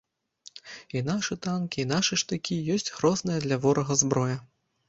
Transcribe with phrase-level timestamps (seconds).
[0.97, 4.35] І нашы танкі, і нашы штыкі ёсць грозная для ворага зброя.